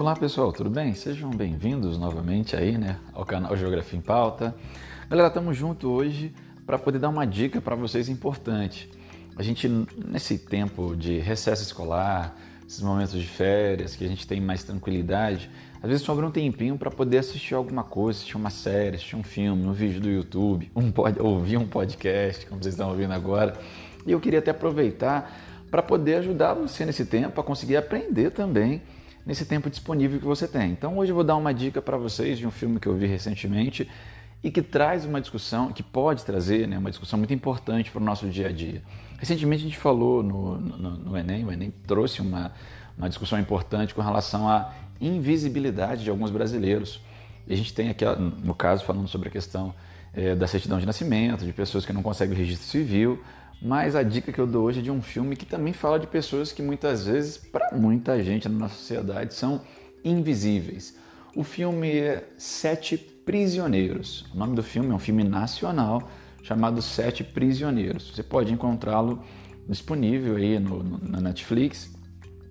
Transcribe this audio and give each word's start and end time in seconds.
Olá 0.00 0.16
pessoal, 0.16 0.50
tudo 0.50 0.70
bem? 0.70 0.94
Sejam 0.94 1.28
bem-vindos 1.28 1.98
novamente 1.98 2.56
aí, 2.56 2.78
né, 2.78 2.98
ao 3.12 3.22
canal 3.26 3.54
Geografia 3.54 3.98
em 3.98 4.00
Pauta. 4.00 4.54
Galera, 5.10 5.28
estamos 5.28 5.54
juntos 5.54 5.84
hoje 5.84 6.34
para 6.64 6.78
poder 6.78 6.98
dar 6.98 7.10
uma 7.10 7.26
dica 7.26 7.60
para 7.60 7.76
vocês 7.76 8.08
importante. 8.08 8.90
A 9.36 9.42
gente 9.42 9.68
nesse 9.68 10.38
tempo 10.38 10.96
de 10.96 11.18
recesso 11.18 11.62
escolar, 11.62 12.34
esses 12.66 12.80
momentos 12.80 13.12
de 13.12 13.26
férias 13.26 13.94
que 13.94 14.02
a 14.02 14.08
gente 14.08 14.26
tem 14.26 14.40
mais 14.40 14.64
tranquilidade, 14.64 15.50
às 15.82 15.90
vezes 15.90 16.02
sobra 16.02 16.26
um 16.26 16.30
tempinho 16.30 16.78
para 16.78 16.90
poder 16.90 17.18
assistir 17.18 17.52
alguma 17.54 17.84
coisa, 17.84 18.20
assistir 18.20 18.38
uma 18.38 18.48
série, 18.48 18.96
assistir 18.96 19.16
um 19.16 19.22
filme, 19.22 19.66
um 19.66 19.72
vídeo 19.74 20.00
do 20.00 20.08
YouTube, 20.08 20.72
um 20.74 20.90
pod, 20.90 21.20
ouvir 21.20 21.58
um 21.58 21.68
podcast, 21.68 22.46
como 22.46 22.62
vocês 22.62 22.72
estão 22.72 22.88
ouvindo 22.88 23.12
agora. 23.12 23.52
E 24.06 24.12
eu 24.12 24.18
queria 24.18 24.38
até 24.38 24.50
aproveitar 24.50 25.30
para 25.70 25.82
poder 25.82 26.14
ajudar 26.14 26.54
você 26.54 26.86
nesse 26.86 27.04
tempo 27.04 27.38
a 27.38 27.44
conseguir 27.44 27.76
aprender 27.76 28.30
também 28.30 28.80
nesse 29.24 29.44
tempo 29.44 29.68
disponível 29.70 30.18
que 30.18 30.24
você 30.24 30.48
tem. 30.48 30.72
Então 30.72 30.98
hoje 30.98 31.12
eu 31.12 31.14
vou 31.14 31.24
dar 31.24 31.36
uma 31.36 31.52
dica 31.52 31.80
para 31.80 31.96
vocês 31.96 32.38
de 32.38 32.46
um 32.46 32.50
filme 32.50 32.80
que 32.80 32.86
eu 32.86 32.96
vi 32.96 33.06
recentemente 33.06 33.88
e 34.42 34.50
que 34.50 34.62
traz 34.62 35.04
uma 35.04 35.20
discussão, 35.20 35.72
que 35.72 35.82
pode 35.82 36.24
trazer 36.24 36.66
né, 36.66 36.78
uma 36.78 36.90
discussão 36.90 37.18
muito 37.18 37.34
importante 37.34 37.90
para 37.90 38.00
o 38.00 38.04
nosso 38.04 38.28
dia 38.28 38.48
a 38.48 38.52
dia. 38.52 38.82
Recentemente 39.18 39.62
a 39.62 39.66
gente 39.66 39.78
falou 39.78 40.22
no, 40.22 40.58
no, 40.58 40.90
no 40.96 41.16
Enem, 41.16 41.44
o 41.44 41.52
Enem 41.52 41.72
trouxe 41.86 42.22
uma, 42.22 42.52
uma 42.96 43.08
discussão 43.08 43.38
importante 43.38 43.94
com 43.94 44.00
relação 44.00 44.48
à 44.48 44.72
invisibilidade 45.00 46.04
de 46.04 46.10
alguns 46.10 46.30
brasileiros. 46.30 47.02
E 47.46 47.52
a 47.52 47.56
gente 47.56 47.74
tem 47.74 47.90
aqui, 47.90 48.04
no 48.42 48.54
caso, 48.54 48.84
falando 48.84 49.08
sobre 49.08 49.28
a 49.28 49.30
questão 49.30 49.74
é, 50.14 50.34
da 50.34 50.46
certidão 50.46 50.78
de 50.78 50.86
nascimento, 50.86 51.44
de 51.44 51.52
pessoas 51.52 51.84
que 51.84 51.92
não 51.92 52.02
conseguem 52.02 52.36
registro 52.36 52.66
civil, 52.66 53.22
mas 53.62 53.94
a 53.94 54.02
dica 54.02 54.32
que 54.32 54.38
eu 54.38 54.46
dou 54.46 54.64
hoje 54.64 54.80
é 54.80 54.82
de 54.82 54.90
um 54.90 55.02
filme 55.02 55.36
que 55.36 55.44
também 55.44 55.72
fala 55.72 55.98
de 55.98 56.06
pessoas 56.06 56.52
que 56.52 56.62
muitas 56.62 57.06
vezes, 57.06 57.36
para 57.36 57.76
muita 57.76 58.22
gente 58.22 58.48
na 58.48 58.58
nossa 58.60 58.74
sociedade, 58.74 59.34
são 59.34 59.60
invisíveis. 60.02 60.96
O 61.36 61.44
filme 61.44 61.90
é 61.90 62.28
Sete 62.38 62.96
Prisioneiros. 62.96 64.26
O 64.34 64.38
nome 64.38 64.56
do 64.56 64.62
filme 64.62 64.90
é 64.90 64.94
um 64.94 64.98
filme 64.98 65.22
nacional 65.22 66.08
chamado 66.42 66.80
Sete 66.80 67.22
Prisioneiros. 67.22 68.10
Você 68.14 68.22
pode 68.22 68.52
encontrá-lo 68.52 69.22
disponível 69.68 70.36
aí 70.36 70.58
no, 70.58 70.82
no, 70.82 70.98
na 70.98 71.20
Netflix. 71.20 71.94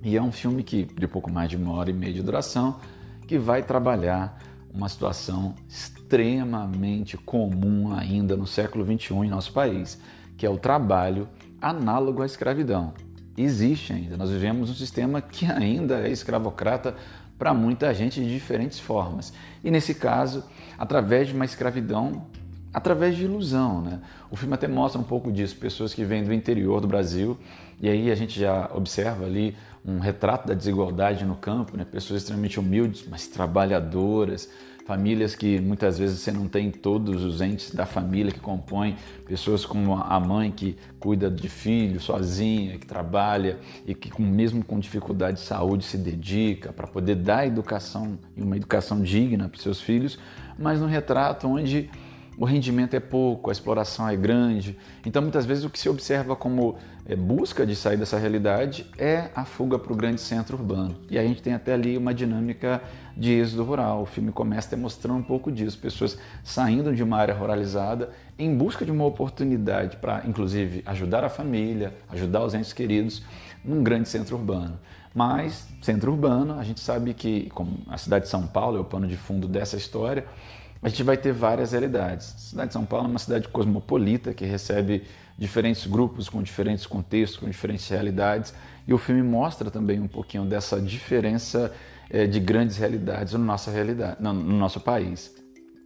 E 0.01 0.15
é 0.15 0.21
um 0.21 0.31
filme 0.31 0.63
que, 0.63 0.85
de 0.85 1.07
pouco 1.07 1.29
mais 1.29 1.49
de 1.49 1.57
uma 1.57 1.73
hora 1.73 1.89
e 1.89 1.93
meia 1.93 2.13
de 2.13 2.21
duração, 2.21 2.79
que 3.27 3.37
vai 3.37 3.61
trabalhar 3.61 4.39
uma 4.73 4.87
situação 4.87 5.55
extremamente 5.67 7.17
comum 7.17 7.91
ainda 7.93 8.37
no 8.37 8.47
século 8.47 8.85
XXI 8.85 9.13
em 9.15 9.29
nosso 9.29 9.51
país, 9.51 9.99
que 10.39 10.45
é 10.45 10.49
o 10.49 10.57
trabalho 10.57 11.27
análogo 11.61 12.23
à 12.23 12.25
escravidão. 12.25 12.93
Existe 13.37 13.91
ainda, 13.91 14.15
nós 14.15 14.31
vivemos 14.31 14.69
um 14.69 14.73
sistema 14.73 15.21
que 15.21 15.45
ainda 15.45 16.07
é 16.07 16.09
escravocrata 16.09 16.95
para 17.37 17.53
muita 17.53 17.93
gente 17.93 18.21
de 18.23 18.33
diferentes 18.33 18.79
formas. 18.79 19.33
E 19.61 19.69
nesse 19.69 19.93
caso, 19.93 20.45
através 20.77 21.27
de 21.27 21.33
uma 21.33 21.43
escravidão, 21.43 22.25
através 22.73 23.15
de 23.15 23.23
ilusão. 23.23 23.81
Né? 23.81 23.99
O 24.29 24.35
filme 24.35 24.53
até 24.53 24.67
mostra 24.67 24.99
um 24.99 25.03
pouco 25.03 25.31
disso, 25.31 25.55
pessoas 25.55 25.93
que 25.93 26.03
vêm 26.03 26.23
do 26.23 26.33
interior 26.33 26.81
do 26.81 26.87
Brasil, 26.87 27.37
e 27.81 27.89
aí 27.89 28.11
a 28.11 28.15
gente 28.15 28.39
já 28.39 28.69
observa 28.73 29.25
ali 29.25 29.55
um 29.85 29.99
retrato 29.99 30.47
da 30.47 30.53
desigualdade 30.53 31.25
no 31.25 31.35
campo, 31.35 31.77
né? 31.77 31.85
pessoas 31.85 32.21
extremamente 32.21 32.59
humildes, 32.59 33.05
mas 33.09 33.27
trabalhadoras, 33.27 34.49
famílias 34.89 35.35
que 35.35 35.61
muitas 35.61 35.99
vezes 35.99 36.19
você 36.19 36.31
não 36.31 36.47
tem 36.47 36.71
todos 36.71 37.23
os 37.23 37.41
entes 37.41 37.75
da 37.75 37.85
família 37.85 38.31
que 38.31 38.39
compõem, 38.39 38.95
pessoas 39.23 39.63
como 39.63 39.93
a 39.93 40.19
mãe 40.19 40.51
que 40.51 40.75
cuida 40.99 41.29
de 41.29 41.47
filho 41.47 41.99
sozinha, 41.99 42.75
que 42.79 42.87
trabalha 42.87 43.59
e 43.85 43.93
que 43.93 44.19
mesmo 44.19 44.65
com 44.65 44.79
dificuldade 44.79 45.37
de 45.37 45.43
saúde 45.43 45.85
se 45.85 45.95
dedica 45.95 46.73
para 46.73 46.87
poder 46.87 47.13
dar 47.17 47.45
educação 47.45 48.17
e 48.35 48.41
uma 48.41 48.57
educação 48.57 48.99
digna 48.99 49.47
para 49.47 49.61
seus 49.61 49.79
filhos, 49.79 50.17
mas 50.57 50.81
no 50.81 50.87
retrato 50.87 51.47
onde 51.47 51.87
o 52.39 52.45
rendimento 52.45 52.93
é 52.93 53.01
pouco, 53.01 53.49
a 53.49 53.51
exploração 53.51 54.07
é 54.07 54.15
grande. 54.15 54.77
Então, 55.05 55.21
muitas 55.21 55.45
vezes, 55.45 55.65
o 55.65 55.69
que 55.69 55.77
se 55.77 55.89
observa 55.89 56.37
como 56.37 56.77
é, 57.05 57.13
busca 57.13 57.65
de 57.65 57.75
sair 57.75 57.97
dessa 57.97 58.17
realidade 58.17 58.85
é 58.97 59.29
a 59.35 59.43
fuga 59.43 59.77
para 59.77 59.91
o 59.91 59.95
grande 59.95 60.21
centro 60.21 60.55
urbano. 60.55 60.95
E 61.09 61.19
a 61.19 61.23
gente 61.23 61.41
tem 61.41 61.53
até 61.53 61.73
ali 61.73 61.97
uma 61.97 62.13
dinâmica 62.13 62.81
de 63.17 63.33
êxodo 63.33 63.65
rural. 63.65 64.03
O 64.03 64.05
filme 64.05 64.31
começa 64.31 64.73
demonstrando 64.73 65.19
um 65.19 65.23
pouco 65.23 65.51
disso: 65.51 65.77
pessoas 65.77 66.17
saindo 66.41 66.95
de 66.95 67.03
uma 67.03 67.17
área 67.17 67.33
ruralizada 67.33 68.09
em 68.37 68.55
busca 68.55 68.85
de 68.85 68.91
uma 68.91 69.03
oportunidade 69.03 69.97
para, 69.97 70.23
inclusive, 70.25 70.81
ajudar 70.85 71.25
a 71.25 71.29
família, 71.29 71.93
ajudar 72.09 72.45
os 72.45 72.53
entes 72.53 72.71
queridos 72.71 73.21
num 73.65 73.83
grande 73.83 74.07
centro 74.07 74.37
urbano. 74.37 74.79
Mas, 75.13 75.67
centro 75.81 76.09
urbano, 76.09 76.57
a 76.57 76.63
gente 76.63 76.79
sabe 76.79 77.13
que, 77.13 77.49
como 77.49 77.79
a 77.89 77.97
cidade 77.97 78.25
de 78.25 78.31
São 78.31 78.47
Paulo 78.47 78.77
é 78.77 78.79
o 78.79 78.85
pano 78.85 79.07
de 79.07 79.17
fundo 79.17 79.45
dessa 79.45 79.75
história, 79.75 80.23
a 80.81 80.87
gente 80.87 81.03
vai 81.03 81.17
ter 81.17 81.33
várias 81.33 81.71
realidades. 81.71 82.33
A 82.35 82.39
cidade 82.39 82.67
de 82.67 82.73
São 82.73 82.85
Paulo 82.85 83.07
é 83.07 83.09
uma 83.09 83.19
cidade 83.19 83.47
cosmopolita 83.49 84.33
que 84.33 84.45
recebe 84.45 85.03
diferentes 85.37 85.85
grupos 85.85 86.29
com 86.29 86.41
diferentes 86.41 86.85
contextos, 86.85 87.39
com 87.39 87.49
diferentes 87.49 87.87
realidades, 87.89 88.53
e 88.87 88.93
o 88.93 88.97
filme 88.97 89.21
mostra 89.21 89.69
também 89.69 89.99
um 89.99 90.07
pouquinho 90.07 90.45
dessa 90.45 90.81
diferença 90.81 91.73
é, 92.09 92.25
de 92.25 92.39
grandes 92.39 92.77
realidades 92.77 93.33
na 93.33 93.39
nossa 93.39 93.71
realidade, 93.71 94.17
no, 94.19 94.33
no 94.33 94.57
nosso 94.57 94.79
país. 94.79 95.33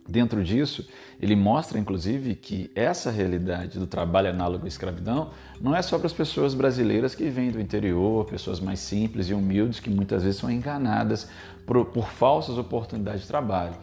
Dentro 0.07 0.43
disso, 0.43 0.85
ele 1.21 1.35
mostra 1.35 1.79
inclusive 1.79 2.35
que 2.35 2.69
essa 2.75 3.09
realidade 3.09 3.79
do 3.79 3.87
trabalho 3.87 4.29
análogo 4.29 4.65
à 4.65 4.67
escravidão 4.67 5.29
não 5.61 5.73
é 5.73 5.81
só 5.81 5.97
para 5.97 6.07
as 6.07 6.13
pessoas 6.13 6.53
brasileiras 6.53 7.15
que 7.15 7.29
vêm 7.29 7.51
do 7.51 7.61
interior, 7.61 8.25
pessoas 8.25 8.59
mais 8.59 8.79
simples 8.79 9.29
e 9.29 9.33
humildes 9.33 9.79
que 9.79 9.89
muitas 9.89 10.23
vezes 10.23 10.39
são 10.39 10.51
enganadas 10.51 11.29
por, 11.65 11.85
por 11.85 12.09
falsas 12.09 12.57
oportunidades 12.57 13.21
de 13.21 13.27
trabalho. 13.27 13.75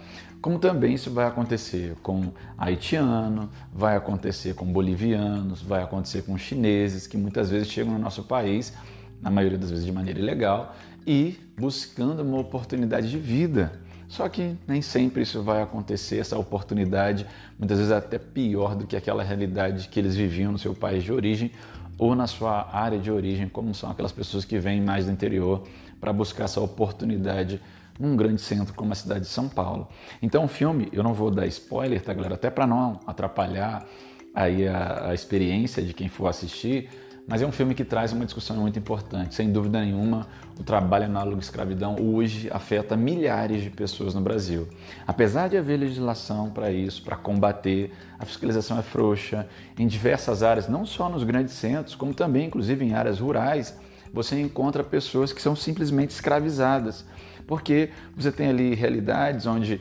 Como 0.43 0.59
também 0.59 0.95
isso 0.95 1.11
vai 1.11 1.27
acontecer 1.27 1.95
com 2.03 2.33
haitiano, 2.57 3.51
vai 3.73 3.97
acontecer 3.97 4.55
com 4.55 4.65
bolivianos, 4.65 5.63
vai 5.63 5.83
acontecer 5.83 6.23
com 6.23 6.37
chineses 6.37 7.07
que 7.07 7.17
muitas 7.17 7.51
vezes 7.51 7.69
chegam 7.69 7.93
no 7.93 7.99
nosso 7.99 8.25
país, 8.25 8.75
na 9.23 9.31
maioria 9.31 9.59
das 9.59 9.71
vezes 9.71 9.85
de 9.85 9.93
maneira 9.93 10.19
ilegal, 10.19 10.75
e 11.07 11.39
buscando 11.59 12.23
uma 12.23 12.39
oportunidade 12.39 13.11
de 13.11 13.19
vida. 13.19 13.73
Só 14.11 14.29
que 14.29 14.57
nem 14.67 14.83
sempre 14.83 15.23
isso 15.23 15.41
vai 15.41 15.63
acontecer, 15.63 16.19
essa 16.19 16.37
oportunidade, 16.37 17.25
muitas 17.57 17.79
vezes 17.79 17.93
até 17.93 18.19
pior 18.19 18.75
do 18.75 18.85
que 18.85 18.97
aquela 18.97 19.23
realidade 19.23 19.87
que 19.87 20.01
eles 20.01 20.17
viviam 20.17 20.51
no 20.51 20.59
seu 20.59 20.75
país 20.75 21.05
de 21.05 21.13
origem 21.13 21.53
ou 21.97 22.17
na 22.17 22.27
sua 22.27 22.69
área 22.75 22.99
de 22.99 23.09
origem, 23.09 23.49
como 23.49 23.73
são 23.73 23.89
aquelas 23.89 24.11
pessoas 24.11 24.45
que 24.45 24.59
vêm 24.59 24.81
mais 24.81 25.07
do 25.07 25.13
interior 25.13 25.63
para 26.01 26.13
buscar 26.13 26.45
essa 26.47 26.61
oportunidade 26.61 27.63
num 28.01 28.17
grande 28.17 28.41
centro 28.41 28.75
como 28.75 28.91
a 28.91 28.97
cidade 28.97 29.21
de 29.21 29.29
São 29.29 29.49
Paulo. 29.49 29.87
Então 30.21 30.45
o 30.45 30.49
filme, 30.49 30.89
eu 30.93 31.05
não 31.05 31.15
vou 31.15 31.31
dar 31.31 31.47
spoiler, 31.47 32.03
tá 32.03 32.13
galera? 32.13 32.35
Até 32.35 32.51
para 32.51 32.67
não 32.67 32.99
atrapalhar 33.07 33.87
aí 34.35 34.67
a, 34.67 35.11
a 35.11 35.15
experiência 35.15 35.85
de 35.85 35.95
quem 35.95 36.09
for 36.09 36.27
assistir, 36.27 36.89
mas 37.31 37.41
é 37.41 37.47
um 37.47 37.53
filme 37.53 37.77
que 37.77 37.85
traz 37.85 38.13
uma 38.13 38.25
discussão 38.25 38.57
muito 38.57 38.77
importante. 38.77 39.37
Sem 39.37 39.53
dúvida 39.53 39.81
nenhuma, 39.81 40.27
o 40.59 40.65
trabalho 40.65 41.05
análogo 41.05 41.37
à 41.37 41.39
escravidão 41.39 41.95
hoje 41.95 42.51
afeta 42.51 42.97
milhares 42.97 43.63
de 43.63 43.71
pessoas 43.71 44.15
no 44.15 44.21
Brasil. 44.21 44.67
Apesar 45.07 45.49
de 45.49 45.57
haver 45.57 45.79
legislação 45.79 46.51
para 46.51 46.73
isso, 46.73 47.05
para 47.05 47.15
combater, 47.15 47.93
a 48.19 48.27
fiscalização 48.27 48.81
é 48.81 48.83
frouxa 48.83 49.47
em 49.79 49.87
diversas 49.87 50.43
áreas, 50.43 50.69
não 50.69 50.85
só 50.85 51.09
nos 51.09 51.23
grandes 51.23 51.55
centros, 51.55 51.95
como 51.95 52.13
também, 52.13 52.49
inclusive, 52.49 52.85
em 52.85 52.95
áreas 52.95 53.21
rurais 53.21 53.79
você 54.13 54.41
encontra 54.41 54.83
pessoas 54.83 55.33
que 55.33 55.41
são 55.41 55.55
simplesmente 55.55 56.11
escravizadas, 56.11 57.05
porque 57.47 57.91
você 58.17 58.33
tem 58.33 58.49
ali 58.49 58.75
realidades 58.75 59.47
onde 59.47 59.81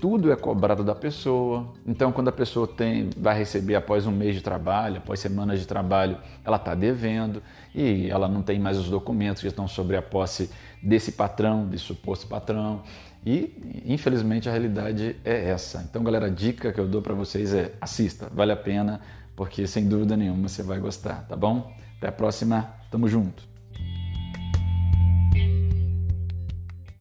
tudo 0.00 0.32
é 0.32 0.36
cobrado 0.36 0.82
da 0.82 0.94
pessoa. 0.94 1.72
Então, 1.86 2.10
quando 2.10 2.28
a 2.28 2.32
pessoa 2.32 2.66
tem, 2.66 3.10
vai 3.16 3.38
receber 3.38 3.74
após 3.74 4.06
um 4.06 4.10
mês 4.10 4.34
de 4.34 4.40
trabalho, 4.40 4.98
após 4.98 5.20
semanas 5.20 5.60
de 5.60 5.66
trabalho, 5.66 6.18
ela 6.44 6.56
está 6.56 6.74
devendo 6.74 7.42
e 7.74 8.08
ela 8.10 8.26
não 8.26 8.42
tem 8.42 8.58
mais 8.58 8.78
os 8.78 8.88
documentos 8.88 9.42
que 9.42 9.48
estão 9.48 9.68
sobre 9.68 9.96
a 9.96 10.02
posse 10.02 10.50
desse 10.82 11.12
patrão, 11.12 11.66
desse 11.66 11.84
suposto 11.84 12.26
patrão. 12.26 12.82
E, 13.24 13.82
infelizmente, 13.84 14.48
a 14.48 14.52
realidade 14.52 15.16
é 15.24 15.50
essa. 15.50 15.84
Então, 15.88 16.02
galera, 16.02 16.26
a 16.26 16.30
dica 16.30 16.72
que 16.72 16.80
eu 16.80 16.88
dou 16.88 17.02
para 17.02 17.14
vocês 17.14 17.52
é 17.52 17.74
assista, 17.80 18.30
vale 18.32 18.52
a 18.52 18.56
pena, 18.56 19.00
porque 19.36 19.66
sem 19.66 19.86
dúvida 19.86 20.16
nenhuma 20.16 20.48
você 20.48 20.62
vai 20.62 20.78
gostar, 20.78 21.26
tá 21.28 21.36
bom? 21.36 21.70
Até 21.98 22.08
a 22.08 22.12
próxima, 22.12 22.74
tamo 22.90 23.06
junto! 23.06 23.49